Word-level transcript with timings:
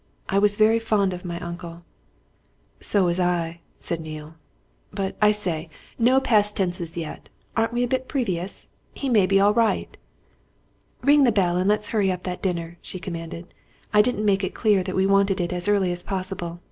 "I 0.29 0.39
was 0.39 0.57
very 0.57 0.79
fond 0.79 1.13
of 1.13 1.23
my 1.25 1.39
uncle." 1.41 1.83
"So 2.79 3.03
was 3.05 3.19
I," 3.19 3.59
said 3.77 4.01
Neale. 4.01 4.33
"But 4.91 5.15
I 5.21 5.29
say 5.29 5.69
no 5.99 6.19
past 6.19 6.57
tenses 6.57 6.97
yet! 6.97 7.29
Aren't 7.55 7.71
we 7.73 7.83
a 7.83 7.87
bit 7.87 8.07
previous? 8.07 8.65
He 8.95 9.09
may 9.09 9.27
be 9.27 9.39
all 9.39 9.53
right." 9.53 9.95
"Ring 11.03 11.23
the 11.23 11.31
bell 11.31 11.55
and 11.55 11.69
let's 11.69 11.89
hurry 11.89 12.11
up 12.11 12.23
that 12.23 12.41
dinner," 12.41 12.79
she 12.81 12.97
commanded. 12.97 13.53
"I 13.93 14.01
didn't 14.01 14.25
make 14.25 14.43
it 14.43 14.55
clear 14.55 14.81
that 14.81 14.95
we 14.95 15.05
want 15.05 15.29
it 15.29 15.53
as 15.53 15.67
early 15.67 15.91
as 15.91 16.01
possible. 16.01 16.59